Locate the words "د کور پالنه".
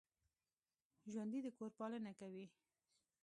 1.43-2.11